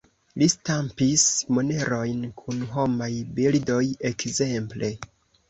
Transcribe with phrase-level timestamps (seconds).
[0.41, 1.25] Li stampis
[1.57, 4.93] monerojn kun homaj bildoj, ekzemple.